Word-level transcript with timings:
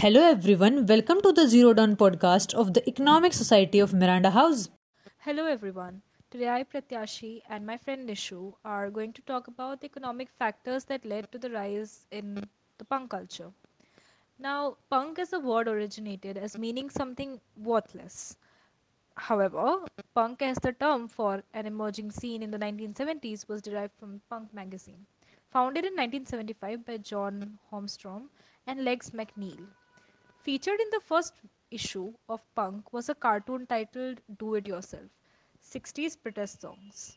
Hello, 0.00 0.22
everyone. 0.22 0.86
Welcome 0.86 1.20
to 1.20 1.30
the 1.30 1.46
Zero 1.46 1.74
Dawn 1.74 1.94
podcast 1.94 2.54
of 2.54 2.72
the 2.72 2.82
Economic 2.88 3.34
Society 3.34 3.80
of 3.80 3.92
Miranda 3.92 4.30
House. 4.30 4.70
Hello, 5.18 5.44
everyone. 5.44 6.00
Today, 6.30 6.48
I, 6.48 6.64
Pratyashi, 6.64 7.42
and 7.50 7.66
my 7.66 7.76
friend 7.76 8.08
Nishu 8.08 8.54
are 8.64 8.88
going 8.88 9.12
to 9.12 9.20
talk 9.20 9.48
about 9.48 9.82
the 9.82 9.88
economic 9.88 10.30
factors 10.30 10.84
that 10.84 11.04
led 11.04 11.30
to 11.32 11.38
the 11.38 11.50
rise 11.50 12.06
in 12.10 12.48
the 12.78 12.84
punk 12.86 13.10
culture. 13.10 13.50
Now, 14.38 14.78
punk 14.88 15.18
as 15.18 15.34
a 15.34 15.38
word 15.38 15.68
originated 15.68 16.38
as 16.38 16.56
meaning 16.56 16.88
something 16.88 17.38
worthless. 17.58 18.38
However, 19.16 19.80
punk 20.14 20.40
as 20.40 20.56
the 20.56 20.72
term 20.72 21.08
for 21.08 21.42
an 21.52 21.66
emerging 21.66 22.10
scene 22.10 22.42
in 22.42 22.50
the 22.50 22.58
1970s 22.58 23.46
was 23.48 23.60
derived 23.60 23.92
from 24.00 24.22
Punk 24.30 24.54
magazine, 24.54 25.04
founded 25.50 25.84
in 25.84 25.92
1975 25.92 26.86
by 26.86 26.96
John 26.96 27.58
Holmstrom 27.70 28.30
and 28.66 28.82
Legs 28.82 29.10
McNeil. 29.10 29.66
Featured 30.42 30.80
in 30.80 30.90
the 30.90 31.00
first 31.00 31.34
issue 31.70 32.14
of 32.28 32.42
Punk 32.54 32.92
was 32.92 33.08
a 33.08 33.14
cartoon 33.14 33.66
titled 33.66 34.20
Do 34.38 34.54
It 34.54 34.66
Yourself 34.66 35.08
60s 35.62 36.16
Protest 36.20 36.60
Songs. 36.60 37.16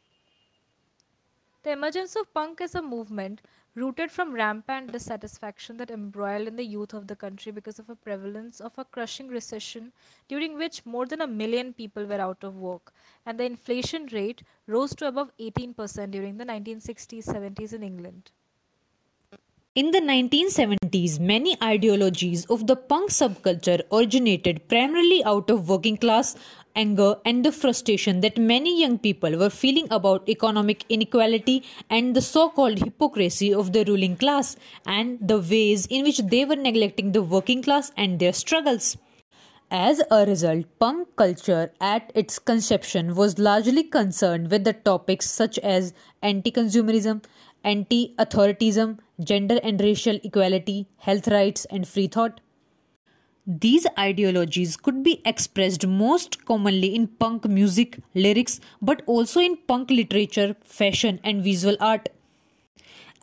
The 1.64 1.72
emergence 1.72 2.16
of 2.16 2.32
punk 2.34 2.62
as 2.62 2.76
a 2.76 2.82
movement 2.82 3.42
rooted 3.74 4.12
from 4.12 4.34
rampant 4.34 4.92
dissatisfaction 4.92 5.78
that 5.78 5.90
embroiled 5.90 6.48
in 6.48 6.56
the 6.56 6.64
youth 6.66 6.94
of 6.94 7.08
the 7.08 7.16
country 7.16 7.52
because 7.52 7.80
of 7.80 7.90
a 7.90 7.96
prevalence 7.96 8.62
of 8.62 8.78
a 8.78 8.86
crushing 8.86 9.28
recession 9.28 9.92
during 10.28 10.56
which 10.58 10.86
more 10.86 11.06
than 11.08 11.22
a 11.22 11.28
million 11.28 11.74
people 11.74 12.06
were 12.06 12.22
out 12.22 12.44
of 12.44 12.58
work 12.58 12.94
and 13.26 13.40
the 13.40 13.46
inflation 13.46 14.06
rate 14.08 14.44
rose 14.68 14.94
to 14.96 15.08
above 15.08 15.32
18% 15.40 16.12
during 16.12 16.38
the 16.38 16.46
1960s 16.46 17.26
70s 17.26 17.74
in 17.74 17.82
England. 17.84 18.32
In 19.76 19.90
the 19.90 20.02
1970s, 20.02 21.20
many 21.20 21.58
ideologies 21.64 22.46
of 22.46 22.68
the 22.68 22.76
punk 22.76 23.10
subculture 23.10 23.82
originated 23.92 24.68
primarily 24.70 25.24
out 25.24 25.50
of 25.50 25.68
working 25.68 25.98
class 25.98 26.36
anger 26.76 27.16
and 27.26 27.44
the 27.44 27.52
frustration 27.52 28.22
that 28.22 28.38
many 28.38 28.80
young 28.80 29.00
people 29.00 29.36
were 29.36 29.50
feeling 29.50 29.88
about 29.90 30.30
economic 30.30 30.86
inequality 30.90 31.64
and 31.90 32.16
the 32.16 32.22
so 32.22 32.50
called 32.50 32.78
hypocrisy 32.78 33.52
of 33.52 33.74
the 33.74 33.84
ruling 33.86 34.16
class 34.16 34.56
and 34.86 35.18
the 35.28 35.40
ways 35.40 35.88
in 35.88 36.04
which 36.04 36.20
they 36.20 36.46
were 36.46 36.56
neglecting 36.56 37.12
the 37.12 37.24
working 37.24 37.64
class 37.64 37.92
and 37.98 38.20
their 38.20 38.34
struggles. 38.34 38.96
As 39.72 40.04
a 40.12 40.24
result, 40.28 40.68
punk 40.78 41.16
culture 41.16 41.72
at 41.82 42.12
its 42.14 42.38
conception 42.38 43.16
was 43.16 43.40
largely 43.40 43.82
concerned 43.82 44.52
with 44.52 44.66
the 44.66 44.74
topics 44.74 45.28
such 45.28 45.58
as 45.58 45.96
anti 46.22 46.52
consumerism, 46.52 47.24
anti 47.64 48.14
authoritism, 48.18 49.00
gender 49.24 49.60
and 49.64 49.80
racial 49.82 50.20
equality, 50.24 50.88
health 50.98 51.28
rights, 51.28 51.66
and 51.66 51.88
free 51.88 52.08
thought. 52.08 52.42
These 53.46 53.86
ideologies 54.00 54.78
could 54.78 55.04
be 55.04 55.22
expressed 55.26 55.86
most 55.86 56.46
commonly 56.46 56.96
in 56.96 57.08
punk 57.08 57.46
music, 57.46 58.00
lyrics, 58.16 58.60
but 58.82 59.02
also 59.06 59.42
in 59.42 59.58
punk 59.68 59.92
literature, 59.92 60.56
fashion, 60.64 61.20
and 61.24 61.44
visual 61.44 61.76
art. 61.80 62.08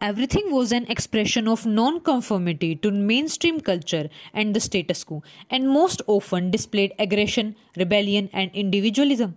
Everything 0.02 0.50
was 0.50 0.72
an 0.72 0.86
expression 0.86 1.46
of 1.46 1.66
non-conformity 1.66 2.76
to 2.76 2.90
mainstream 2.90 3.60
culture 3.60 4.08
and 4.32 4.56
the 4.56 4.60
status 4.60 5.04
quo, 5.04 5.22
and 5.50 5.68
most 5.68 6.02
often 6.06 6.50
displayed 6.50 6.94
aggression, 6.98 7.56
rebellion, 7.76 8.30
and 8.32 8.50
individualism. 8.54 9.36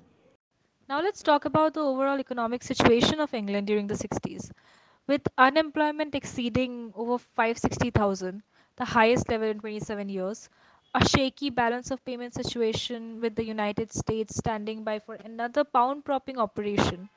Now 0.87 1.01
let's 1.01 1.23
talk 1.23 1.45
about 1.45 1.73
the 1.73 1.81
overall 1.81 2.19
economic 2.19 2.63
situation 2.63 3.19
of 3.19 3.33
England 3.33 3.67
during 3.67 3.87
the 3.87 3.93
60s. 3.95 4.51
With 5.07 5.27
unemployment 5.37 6.13
exceeding 6.13 6.91
over 6.95 7.17
560,000, 7.17 8.43
the 8.75 8.85
highest 8.85 9.29
level 9.29 9.47
in 9.47 9.59
27 9.59 10.09
years, 10.09 10.49
a 10.93 11.07
shaky 11.07 11.49
balance 11.49 11.89
of 11.89 12.03
payment 12.03 12.33
situation 12.33 13.21
with 13.21 13.35
the 13.35 13.45
United 13.45 13.93
States 13.93 14.35
standing 14.35 14.83
by 14.83 14.99
for 14.99 15.15
another 15.15 15.63
pound 15.63 16.03
propping 16.03 16.37
operation, 16.37 17.09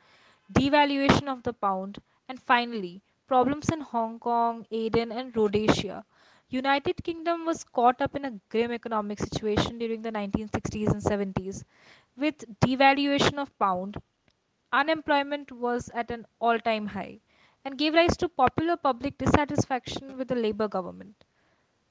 devaluation 0.53 1.29
of 1.29 1.43
the 1.43 1.53
pound, 1.53 1.99
and 2.29 2.41
finally, 2.41 3.03
problems 3.27 3.69
in 3.71 3.81
Hong 3.81 4.19
Kong, 4.21 4.67
Aden, 4.71 5.11
and 5.13 5.37
Rhodesia. 5.37 6.05
United 6.49 7.03
Kingdom 7.05 7.45
was 7.45 7.65
caught 7.65 8.01
up 8.01 8.15
in 8.15 8.25
a 8.25 8.41
grim 8.49 8.73
economic 8.73 9.19
situation 9.19 9.79
during 9.79 10.03
the 10.03 10.13
1960s 10.13 10.89
and 10.91 11.03
70s. 11.03 11.65
With 12.17 12.45
devaluation 12.61 13.39
of 13.39 13.59
pound, 13.59 13.97
unemployment 14.73 15.51
was 15.53 15.91
at 15.95 16.11
an 16.11 16.27
all-time 16.41 16.87
high 16.87 17.21
and 17.67 17.79
gave 17.79 17.95
rise 17.95 18.17
to 18.17 18.29
popular 18.29 18.77
public 18.77 19.19
dissatisfaction 19.19 20.17
with 20.17 20.29
the 20.29 20.37
Labour 20.37 20.69
government. 20.69 21.25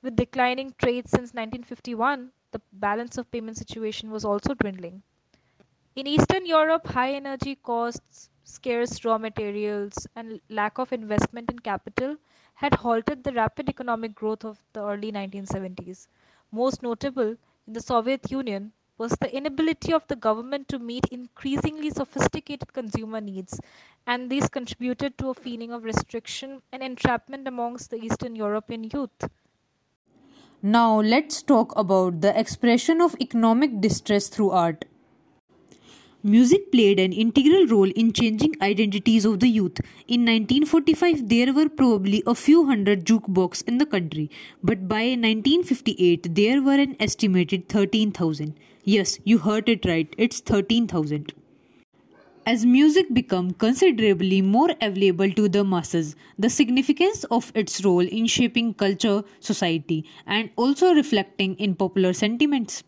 With 0.01 0.15
declining 0.15 0.73
trade 0.77 1.09
since 1.09 1.33
1951, 1.33 2.31
the 2.51 2.61
balance 2.71 3.17
of 3.17 3.29
payment 3.29 3.57
situation 3.57 4.09
was 4.09 4.23
also 4.23 4.53
dwindling. 4.53 5.03
In 5.97 6.07
Eastern 6.07 6.45
Europe, 6.45 6.87
high 6.87 7.11
energy 7.11 7.55
costs, 7.55 8.29
scarce 8.45 9.03
raw 9.03 9.17
materials, 9.17 10.07
and 10.15 10.39
lack 10.49 10.77
of 10.77 10.93
investment 10.93 11.51
in 11.51 11.59
capital 11.59 12.15
had 12.53 12.75
halted 12.75 13.25
the 13.25 13.33
rapid 13.33 13.67
economic 13.67 14.15
growth 14.15 14.45
of 14.45 14.57
the 14.71 14.81
early 14.81 15.11
1970s. 15.11 16.07
Most 16.53 16.83
notable 16.83 17.35
in 17.67 17.73
the 17.73 17.81
Soviet 17.81 18.31
Union, 18.31 18.71
was 18.97 19.11
the 19.19 19.35
inability 19.35 19.93
of 19.93 20.07
the 20.07 20.15
government 20.15 20.67
to 20.69 20.79
meet 20.79 21.05
increasingly 21.11 21.89
sophisticated 21.89 22.71
consumer 22.73 23.19
needs, 23.19 23.59
and 24.07 24.29
these 24.29 24.47
contributed 24.47 25.17
to 25.17 25.29
a 25.29 25.33
feeling 25.33 25.71
of 25.71 25.83
restriction 25.83 26.61
and 26.71 26.81
entrapment 26.81 27.47
amongst 27.47 27.89
the 27.89 27.97
Eastern 27.97 28.35
European 28.35 28.83
youth. 28.85 29.29
Now, 30.61 30.99
let's 31.01 31.41
talk 31.41 31.77
about 31.77 32.21
the 32.21 32.37
expression 32.39 33.01
of 33.01 33.15
economic 33.19 33.81
distress 33.81 34.29
through 34.29 34.51
art. 34.51 34.85
Music 36.23 36.71
played 36.71 36.99
an 36.99 37.13
integral 37.13 37.67
role 37.67 37.91
in 37.91 38.11
changing 38.11 38.55
identities 38.59 39.25
of 39.25 39.41
the 39.41 39.47
youth. 39.47 39.79
In 40.07 40.21
1945, 40.21 41.29
there 41.29 41.53
were 41.53 41.69
probably 41.69 42.23
a 42.25 42.33
few 42.33 42.65
hundred 42.65 43.05
jukeboxes 43.05 43.67
in 43.67 43.77
the 43.77 43.85
country, 43.85 44.31
but 44.63 44.87
by 44.87 45.03
1958, 45.09 46.33
there 46.33 46.63
were 46.63 46.79
an 46.79 46.95
estimated 46.99 47.69
13,000. 47.69 48.57
Yes, 48.85 49.19
you 49.25 49.39
heard 49.39 49.67
it 49.67 49.83
right, 49.83 50.15
it's 50.17 50.39
13,000. 50.39 51.33
As 52.45 52.65
music 52.65 53.13
became 53.13 53.51
considerably 53.51 54.41
more 54.41 54.69
available 54.79 55.29
to 55.31 55.49
the 55.49 55.65
masses, 55.65 56.15
the 56.39 56.49
significance 56.49 57.25
of 57.25 57.51
its 57.53 57.83
role 57.83 58.07
in 58.07 58.27
shaping 58.27 58.73
culture, 58.73 59.23
society, 59.41 60.05
and 60.25 60.51
also 60.55 60.93
reflecting 60.93 61.55
in 61.55 61.75
popular 61.75 62.13
sentiments. 62.13 62.83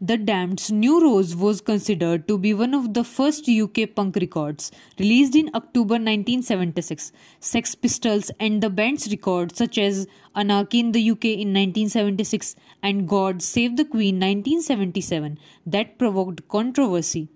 The 0.00 0.16
Damned's 0.16 0.70
New 0.70 1.02
Rose 1.02 1.34
was 1.34 1.60
considered 1.60 2.28
to 2.28 2.38
be 2.38 2.54
one 2.54 2.72
of 2.72 2.94
the 2.94 3.02
first 3.02 3.48
UK 3.48 3.96
punk 3.96 4.14
records, 4.14 4.70
released 4.96 5.34
in 5.34 5.50
October 5.54 5.94
1976. 5.94 7.10
Sex 7.40 7.74
Pistols 7.74 8.30
and 8.38 8.62
the 8.62 8.70
band's 8.70 9.10
records 9.10 9.58
such 9.58 9.76
as 9.76 10.06
Anarchy 10.36 10.78
in 10.78 10.92
the 10.92 11.10
UK 11.10 11.24
in 11.24 11.52
1976 11.52 12.54
and 12.80 13.08
God 13.08 13.42
Save 13.42 13.76
the 13.76 13.84
Queen 13.84 14.20
1977 14.20 15.36
that 15.66 15.98
provoked 15.98 16.46
controversy 16.46 17.28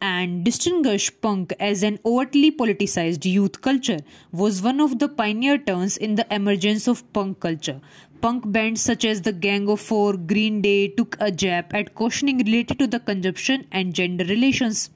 and 0.00 0.44
distinguished 0.44 1.20
punk 1.20 1.52
as 1.60 1.82
an 1.82 1.98
overtly 2.04 2.50
politicized 2.50 3.24
youth 3.24 3.60
culture 3.60 3.98
was 4.32 4.62
one 4.62 4.80
of 4.80 4.98
the 4.98 5.08
pioneer 5.08 5.58
turns 5.58 5.96
in 5.96 6.14
the 6.14 6.26
emergence 6.34 6.88
of 6.88 7.12
punk 7.12 7.40
culture. 7.40 7.80
Punk 8.20 8.52
bands 8.52 8.82
such 8.82 9.06
as 9.06 9.22
the 9.22 9.32
Gang 9.32 9.66
of 9.70 9.80
Four, 9.80 10.14
Green 10.18 10.60
Day 10.60 10.88
took 10.88 11.16
a 11.20 11.30
jab 11.30 11.72
at 11.72 11.94
cautioning 11.94 12.36
related 12.36 12.78
to 12.78 12.86
the 12.86 13.00
consumption 13.00 13.66
and 13.72 13.94
gender 13.94 14.26
relations. 14.26 14.90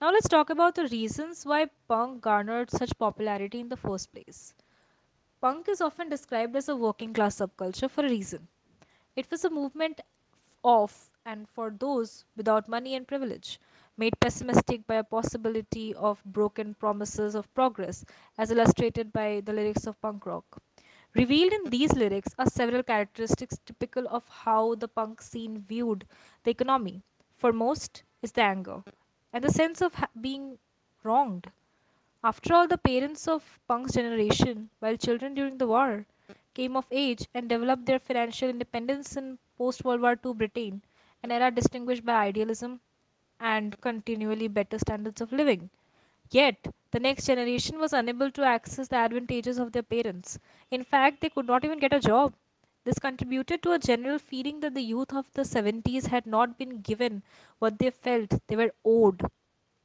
Now 0.00 0.12
let's 0.12 0.28
talk 0.28 0.48
about 0.48 0.76
the 0.76 0.86
reasons 0.86 1.44
why 1.44 1.66
punk 1.88 2.20
garnered 2.20 2.70
such 2.70 2.96
popularity 2.96 3.58
in 3.58 3.68
the 3.68 3.76
first 3.76 4.12
place. 4.12 4.54
Punk 5.40 5.68
is 5.68 5.80
often 5.80 6.08
described 6.08 6.54
as 6.54 6.68
a 6.68 6.76
working 6.76 7.12
class 7.12 7.40
subculture 7.40 7.90
for 7.90 8.06
a 8.06 8.08
reason. 8.08 8.46
It 9.16 9.28
was 9.28 9.44
a 9.44 9.50
movement 9.50 10.00
of 10.62 11.10
and 11.26 11.48
for 11.48 11.74
those 11.76 12.24
without 12.36 12.68
money 12.68 12.94
and 12.94 13.08
privilege 13.08 13.58
made 13.96 14.14
pessimistic 14.20 14.86
by 14.86 14.94
a 14.94 15.04
possibility 15.04 15.92
of 15.94 16.22
broken 16.24 16.74
promises 16.74 17.34
of 17.34 17.52
progress, 17.52 18.04
as 18.38 18.52
illustrated 18.52 19.12
by 19.12 19.42
the 19.44 19.52
lyrics 19.52 19.88
of 19.88 20.00
punk 20.00 20.24
rock. 20.24 20.62
Revealed 21.14 21.52
in 21.52 21.70
these 21.70 21.92
lyrics 21.92 22.34
are 22.38 22.46
several 22.50 22.82
characteristics 22.82 23.58
typical 23.64 24.08
of 24.08 24.28
how 24.28 24.74
the 24.74 24.88
punk 24.88 25.22
scene 25.22 25.60
viewed 25.60 26.06
the 26.42 26.50
economy. 26.50 27.02
For 27.36 27.52
most, 27.52 28.02
is 28.22 28.32
the 28.32 28.42
anger 28.42 28.82
and 29.32 29.44
the 29.44 29.50
sense 29.50 29.80
of 29.80 29.94
being 30.20 30.58
wronged. 31.02 31.50
After 32.24 32.54
all, 32.54 32.66
the 32.66 32.78
parents 32.78 33.28
of 33.28 33.60
punk's 33.68 33.94
generation, 33.94 34.70
while 34.80 34.96
children 34.96 35.34
during 35.34 35.58
the 35.58 35.66
war, 35.66 36.06
came 36.54 36.76
of 36.76 36.86
age 36.90 37.28
and 37.34 37.48
developed 37.48 37.86
their 37.86 37.98
financial 37.98 38.48
independence 38.48 39.16
in 39.16 39.38
post 39.58 39.84
World 39.84 40.00
War 40.00 40.18
II 40.24 40.34
Britain, 40.34 40.82
an 41.22 41.30
era 41.30 41.50
distinguished 41.50 42.04
by 42.04 42.14
idealism, 42.26 42.80
and 43.40 43.80
continually 43.80 44.48
better 44.48 44.78
standards 44.78 45.20
of 45.20 45.32
living. 45.32 45.70
Yet, 46.32 46.66
the 46.90 46.98
next 46.98 47.26
generation 47.26 47.78
was 47.78 47.92
unable 47.92 48.32
to 48.32 48.42
access 48.42 48.88
the 48.88 48.96
advantages 48.96 49.58
of 49.58 49.70
their 49.70 49.84
parents. 49.84 50.36
In 50.72 50.82
fact, 50.82 51.20
they 51.20 51.30
could 51.30 51.46
not 51.46 51.64
even 51.64 51.78
get 51.78 51.92
a 51.92 52.00
job. 52.00 52.34
This 52.82 52.98
contributed 52.98 53.62
to 53.62 53.72
a 53.72 53.78
general 53.78 54.18
feeling 54.18 54.58
that 54.60 54.74
the 54.74 54.82
youth 54.82 55.12
of 55.12 55.32
the 55.34 55.44
70s 55.44 56.06
had 56.06 56.26
not 56.26 56.58
been 56.58 56.80
given 56.80 57.22
what 57.60 57.78
they 57.78 57.90
felt 57.90 58.34
they 58.48 58.56
were 58.56 58.74
owed, 58.84 59.22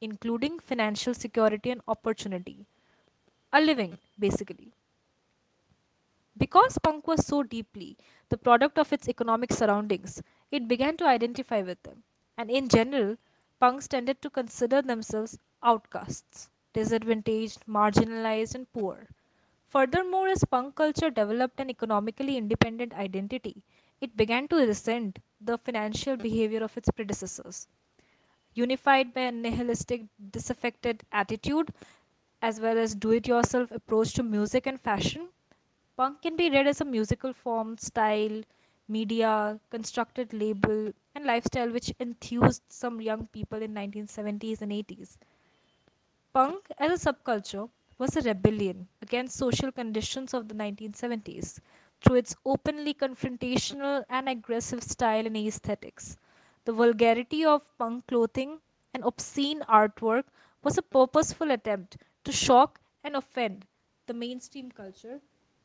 including 0.00 0.58
financial 0.58 1.14
security 1.14 1.70
and 1.70 1.82
opportunity. 1.86 2.66
A 3.52 3.60
living, 3.60 3.98
basically. 4.18 4.72
Because 6.38 6.78
punk 6.78 7.06
was 7.06 7.26
so 7.26 7.42
deeply 7.42 7.98
the 8.30 8.38
product 8.38 8.78
of 8.78 8.94
its 8.94 9.10
economic 9.10 9.52
surroundings, 9.52 10.22
it 10.50 10.66
began 10.66 10.96
to 10.96 11.06
identify 11.06 11.60
with 11.60 11.82
them. 11.82 12.02
And 12.38 12.50
in 12.50 12.68
general, 12.70 13.18
punks 13.60 13.88
tended 13.88 14.22
to 14.22 14.30
consider 14.30 14.80
themselves 14.80 15.38
outcasts, 15.62 16.48
disadvantaged, 16.72 17.64
marginalized, 17.66 18.54
and 18.54 18.72
poor. 18.72 19.08
Furthermore, 19.68 20.28
as 20.28 20.44
punk 20.44 20.74
culture 20.76 21.10
developed 21.10 21.60
an 21.60 21.70
economically 21.70 22.36
independent 22.36 22.94
identity, 22.94 23.62
it 24.00 24.16
began 24.16 24.48
to 24.48 24.56
resent 24.56 25.18
the 25.40 25.58
financial 25.58 26.16
behavior 26.16 26.62
of 26.64 26.76
its 26.76 26.90
predecessors. 26.90 27.68
Unified 28.54 29.14
by 29.14 29.22
a 29.22 29.32
nihilistic, 29.32 30.02
disaffected 30.30 31.02
attitude, 31.12 31.72
as 32.42 32.60
well 32.60 32.76
as 32.78 32.94
do 32.94 33.10
it 33.12 33.26
yourself 33.26 33.70
approach 33.70 34.12
to 34.14 34.22
music 34.22 34.66
and 34.66 34.80
fashion, 34.80 35.28
Punk 35.96 36.22
can 36.22 36.36
be 36.36 36.50
read 36.50 36.66
as 36.66 36.80
a 36.80 36.84
musical 36.84 37.32
form, 37.32 37.76
style, 37.78 38.42
media, 38.88 39.60
constructed 39.70 40.32
label, 40.32 40.92
and 41.14 41.24
lifestyle 41.24 41.70
which 41.70 41.92
enthused 41.98 42.62
some 42.68 43.00
young 43.00 43.26
people 43.28 43.62
in 43.62 43.72
1970s 43.74 44.62
and 44.62 44.72
80s. 44.72 45.18
Punk 46.38 46.68
as 46.78 47.04
a 47.04 47.12
subculture 47.12 47.68
was 47.98 48.14
a 48.16 48.20
rebellion 48.20 48.86
against 49.02 49.36
social 49.36 49.72
conditions 49.72 50.32
of 50.32 50.46
the 50.46 50.54
1970s 50.54 51.58
through 52.00 52.14
its 52.14 52.36
openly 52.46 52.94
confrontational 52.94 54.04
and 54.08 54.28
aggressive 54.28 54.84
style 54.84 55.26
and 55.26 55.36
aesthetics. 55.36 56.16
The 56.64 56.72
vulgarity 56.72 57.44
of 57.44 57.62
punk 57.76 58.06
clothing 58.06 58.60
and 58.94 59.02
obscene 59.02 59.62
artwork 59.62 60.26
was 60.62 60.78
a 60.78 60.82
purposeful 60.82 61.50
attempt 61.50 61.96
to 62.22 62.30
shock 62.30 62.80
and 63.02 63.16
offend 63.16 63.66
the 64.06 64.14
mainstream 64.14 64.70
culture 64.70 65.20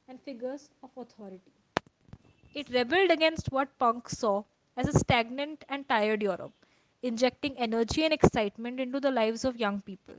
and 0.07 0.19
figures 0.19 0.71
of 0.81 0.89
authority. 0.97 1.53
It 2.55 2.69
rebelled 2.69 3.11
against 3.11 3.51
what 3.51 3.77
punk 3.77 4.09
saw 4.09 4.43
as 4.75 4.87
a 4.87 4.97
stagnant 4.97 5.65
and 5.69 5.87
tired 5.87 6.23
Europe, 6.23 6.65
injecting 7.03 7.55
energy 7.59 8.05
and 8.05 8.13
excitement 8.13 8.79
into 8.79 8.99
the 8.99 9.11
lives 9.11 9.45
of 9.45 9.57
young 9.59 9.81
people. 9.81 10.15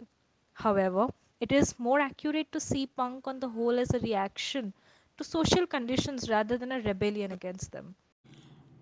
However, 0.54 1.08
it 1.40 1.52
is 1.52 1.78
more 1.78 2.00
accurate 2.00 2.50
to 2.52 2.60
see 2.60 2.86
punk 2.86 3.26
on 3.26 3.40
the 3.40 3.48
whole 3.50 3.78
as 3.78 3.92
a 3.92 3.98
reaction 3.98 4.72
to 5.18 5.24
social 5.24 5.66
conditions 5.66 6.30
rather 6.30 6.56
than 6.56 6.72
a 6.72 6.80
rebellion 6.80 7.32
against 7.32 7.72
them. 7.72 7.94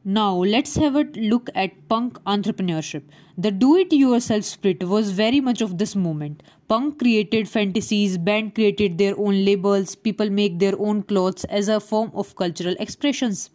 Now, 0.04 0.34
let's 0.34 0.74
have 0.76 0.96
a 0.96 1.04
look 1.14 1.48
at 1.54 1.88
punk 1.88 2.18
entrepreneurship. 2.24 3.02
The 3.38 3.52
do 3.52 3.76
it 3.76 3.92
yourself 3.92 4.44
spirit 4.44 4.82
was 4.82 5.12
very 5.12 5.40
much 5.40 5.60
of 5.60 5.78
this 5.78 5.94
movement. 5.94 6.42
Punk 6.66 6.98
created 6.98 7.46
fanzines, 7.46 8.22
band 8.22 8.54
created 8.56 8.98
their 8.98 9.16
own 9.16 9.44
labels, 9.44 9.94
people 9.94 10.28
make 10.28 10.58
their 10.58 10.76
own 10.78 11.04
clothes 11.04 11.44
as 11.44 11.68
a 11.68 11.78
form 11.78 12.10
of 12.14 12.34
cultural 12.34 12.74
expressions. 12.80 13.50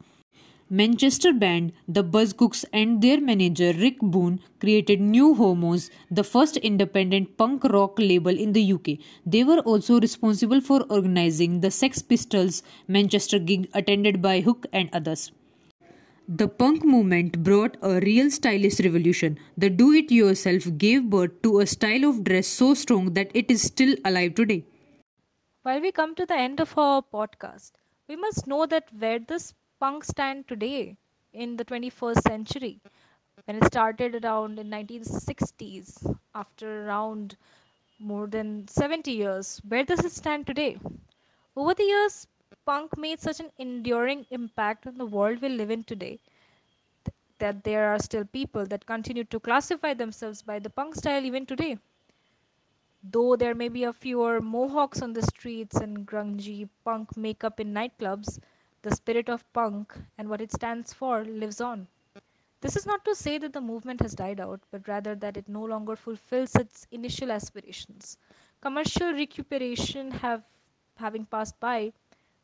Manchester 0.69 1.31
band 1.31 1.71
The 1.87 2.03
Buzzcocks 2.03 2.65
and 2.73 3.01
their 3.01 3.21
manager 3.21 3.71
Rick 3.71 3.99
Boon 4.01 4.41
created 4.59 4.99
New 4.99 5.33
Hormones, 5.33 5.89
the 6.11 6.25
first 6.25 6.57
independent 6.57 7.37
punk 7.37 7.63
rock 7.63 7.97
label 7.97 8.37
in 8.37 8.51
the 8.51 8.73
UK. 8.73 8.99
They 9.25 9.45
were 9.45 9.59
also 9.59 9.97
responsible 10.01 10.59
for 10.59 10.83
organizing 10.89 11.61
the 11.61 11.71
Sex 11.71 12.01
Pistols 12.01 12.63
Manchester 12.85 13.39
gig 13.39 13.69
attended 13.73 14.21
by 14.21 14.41
Hook 14.41 14.65
and 14.73 14.89
others. 14.91 15.31
The 16.27 16.49
punk 16.49 16.83
movement 16.83 17.43
brought 17.43 17.77
a 17.81 18.01
real 18.01 18.29
stylish 18.29 18.81
revolution. 18.81 19.39
The 19.57 19.69
do 19.69 19.93
it 19.93 20.11
yourself 20.11 20.67
gave 20.77 21.09
birth 21.09 21.41
to 21.43 21.61
a 21.61 21.65
style 21.65 22.03
of 22.03 22.25
dress 22.25 22.45
so 22.45 22.73
strong 22.73 23.13
that 23.13 23.31
it 23.33 23.49
is 23.49 23.61
still 23.61 23.95
alive 24.03 24.35
today. 24.35 24.65
While 25.63 25.79
we 25.79 25.93
come 25.93 26.13
to 26.15 26.25
the 26.25 26.35
end 26.35 26.59
of 26.59 26.77
our 26.77 27.01
podcast, 27.01 27.71
we 28.09 28.17
must 28.17 28.47
know 28.47 28.65
that 28.65 28.89
where 28.99 29.19
does 29.19 29.53
punk 29.79 30.03
stand 30.03 30.47
today 30.47 30.97
in 31.33 31.57
the 31.57 31.63
21st 31.65 32.23
century? 32.23 32.81
When 33.45 33.57
it 33.57 33.65
started 33.65 34.23
around 34.23 34.59
in 34.59 34.69
1960s, 34.69 36.05
after 36.33 36.85
around 36.87 37.37
more 37.99 38.27
than 38.27 38.67
70 38.67 39.11
years, 39.11 39.61
where 39.67 39.83
does 39.83 40.03
it 40.05 40.11
stand 40.11 40.45
today? 40.47 40.77
Over 41.55 41.73
the 41.73 41.83
years, 41.83 42.27
punk 42.65 42.97
made 42.97 43.19
such 43.19 43.39
an 43.39 43.51
enduring 43.57 44.25
impact 44.29 44.87
on 44.87 44.97
the 44.97 45.05
world 45.05 45.41
we 45.41 45.49
live 45.49 45.69
in 45.71 45.83
today 45.83 46.19
th- 47.05 47.15
that 47.39 47.63
there 47.63 47.89
are 47.93 47.99
still 47.99 48.25
people 48.25 48.65
that 48.67 48.85
continue 48.85 49.23
to 49.25 49.39
classify 49.39 49.93
themselves 49.93 50.41
by 50.43 50.59
the 50.59 50.69
punk 50.69 50.95
style 50.95 51.25
even 51.25 51.45
today. 51.45 51.77
Though 53.03 53.35
there 53.35 53.55
may 53.55 53.69
be 53.69 53.83
a 53.83 53.93
fewer 53.93 54.39
mohawks 54.41 55.01
on 55.01 55.13
the 55.13 55.21
streets 55.23 55.77
and 55.77 56.05
grungy 56.07 56.69
punk 56.83 57.15
makeup 57.17 57.59
in 57.59 57.73
nightclubs, 57.73 58.39
the 58.81 58.95
spirit 58.95 59.29
of 59.29 59.51
punk 59.53 59.93
and 60.17 60.29
what 60.29 60.41
it 60.41 60.51
stands 60.51 60.93
for 60.93 61.23
lives 61.25 61.61
on. 61.61 61.87
This 62.61 62.75
is 62.75 62.85
not 62.85 63.03
to 63.05 63.15
say 63.15 63.37
that 63.37 63.53
the 63.53 63.61
movement 63.61 64.01
has 64.01 64.13
died 64.15 64.39
out, 64.39 64.61
but 64.71 64.87
rather 64.87 65.15
that 65.15 65.37
it 65.37 65.47
no 65.47 65.63
longer 65.63 65.95
fulfills 65.95 66.55
its 66.55 66.87
initial 66.91 67.31
aspirations. 67.31 68.17
Commercial 68.61 69.13
recuperation 69.13 70.11
have 70.11 70.43
having 70.95 71.25
passed 71.25 71.59
by, 71.59 71.93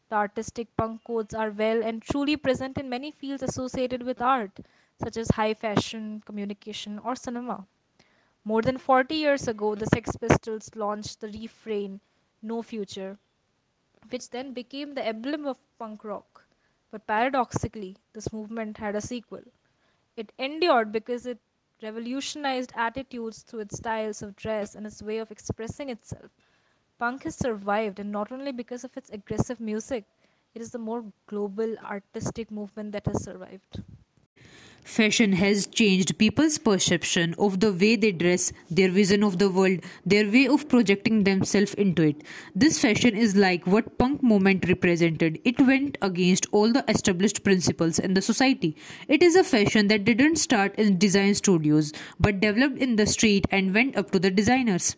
the 0.09 0.15
artistic 0.15 0.75
punk 0.77 1.03
codes 1.03 1.33
are 1.33 1.51
well 1.51 1.83
and 1.83 2.01
truly 2.01 2.37
present 2.37 2.77
in 2.77 2.89
many 2.89 3.11
fields 3.11 3.43
associated 3.43 4.03
with 4.03 4.21
art, 4.21 4.59
such 5.03 5.17
as 5.17 5.29
high 5.31 5.53
fashion, 5.53 6.21
communication, 6.25 6.99
or 6.99 7.15
cinema. 7.15 7.65
More 8.43 8.61
than 8.61 8.77
40 8.77 9.15
years 9.15 9.47
ago, 9.47 9.75
the 9.75 9.87
Sex 9.87 10.15
Pistols 10.17 10.69
launched 10.75 11.19
the 11.21 11.27
refrain 11.29 11.99
No 12.41 12.61
Future, 12.61 13.17
which 14.09 14.29
then 14.29 14.53
became 14.53 14.93
the 14.93 15.05
emblem 15.05 15.45
of 15.45 15.59
punk 15.77 16.03
rock. 16.03 16.45
But 16.91 17.07
paradoxically, 17.07 17.97
this 18.13 18.31
movement 18.33 18.77
had 18.77 18.95
a 18.95 19.01
sequel. 19.01 19.43
It 20.15 20.31
endured 20.37 20.91
because 20.91 21.25
it 21.25 21.39
revolutionized 21.81 22.71
attitudes 22.75 23.43
through 23.43 23.61
its 23.61 23.77
styles 23.77 24.21
of 24.21 24.35
dress 24.35 24.75
and 24.75 24.85
its 24.85 25.01
way 25.01 25.17
of 25.19 25.31
expressing 25.31 25.89
itself. 25.89 26.31
Punk 26.99 27.23
has 27.23 27.35
survived, 27.35 27.99
and 27.99 28.11
not 28.11 28.31
only 28.31 28.51
because 28.51 28.83
of 28.83 28.95
its 28.97 29.09
aggressive 29.09 29.59
music, 29.59 30.05
it 30.53 30.61
is 30.61 30.71
the 30.71 30.79
more 30.79 31.05
global 31.27 31.77
artistic 31.79 32.51
movement 32.51 32.91
that 32.93 33.05
has 33.07 33.23
survived. 33.23 33.83
Fashion 34.83 35.31
has 35.33 35.65
changed 35.65 36.17
people's 36.17 36.57
perception 36.57 37.33
of 37.39 37.59
the 37.61 37.71
way 37.71 37.95
they 37.95 38.11
dress, 38.11 38.51
their 38.69 38.89
vision 38.89 39.23
of 39.23 39.39
the 39.39 39.49
world, 39.49 39.79
their 40.05 40.29
way 40.29 40.45
of 40.47 40.67
projecting 40.67 41.23
themselves 41.23 41.73
into 41.75 42.03
it. 42.03 42.23
This 42.53 42.79
fashion 42.79 43.15
is 43.15 43.35
like 43.35 43.65
what 43.65 43.97
punk 43.97 44.21
movement 44.21 44.67
represented. 44.67 45.39
It 45.45 45.59
went 45.59 45.97
against 46.01 46.47
all 46.51 46.71
the 46.71 46.83
established 46.89 47.43
principles 47.43 47.97
in 47.97 48.13
the 48.13 48.21
society. 48.21 48.75
It 49.07 49.23
is 49.23 49.35
a 49.35 49.43
fashion 49.43 49.87
that 49.87 50.03
didn't 50.03 50.35
start 50.35 50.75
in 50.75 50.97
design 50.97 51.33
studios 51.35 51.93
but 52.19 52.41
developed 52.41 52.77
in 52.77 52.97
the 52.97 53.07
street 53.07 53.47
and 53.51 53.73
went 53.73 53.95
up 53.95 54.11
to 54.11 54.19
the 54.19 54.31
designers. 54.31 54.95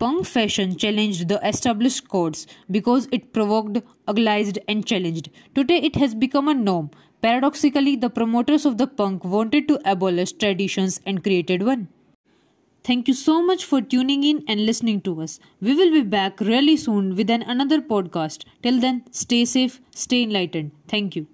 Punk 0.00 0.26
fashion 0.26 0.76
challenged 0.76 1.28
the 1.28 1.38
established 1.46 2.08
codes 2.08 2.48
because 2.68 3.06
it 3.12 3.32
provoked, 3.32 3.78
uglized, 4.08 4.58
and 4.66 4.84
challenged. 4.84 5.30
Today 5.54 5.76
it 5.76 5.94
has 5.96 6.16
become 6.16 6.48
a 6.48 6.54
norm. 6.54 6.90
Paradoxically, 7.24 7.96
the 7.96 8.10
promoters 8.10 8.66
of 8.66 8.76
the 8.76 8.86
punk 8.86 9.24
wanted 9.24 9.66
to 9.66 9.80
abolish 9.90 10.32
traditions 10.32 11.00
and 11.06 11.24
created 11.24 11.62
one. 11.62 11.88
Thank 12.84 13.08
you 13.08 13.14
so 13.14 13.42
much 13.42 13.64
for 13.64 13.80
tuning 13.80 14.22
in 14.24 14.44
and 14.46 14.66
listening 14.66 15.00
to 15.02 15.22
us. 15.22 15.40
We 15.60 15.74
will 15.74 15.90
be 15.90 16.02
back 16.02 16.38
really 16.40 16.76
soon 16.76 17.16
with 17.16 17.30
an 17.30 17.42
another 17.42 17.80
podcast. 17.80 18.44
Till 18.62 18.78
then, 18.78 19.04
stay 19.10 19.46
safe, 19.46 19.80
stay 19.90 20.22
enlightened. 20.24 20.72
Thank 20.86 21.16
you. 21.16 21.26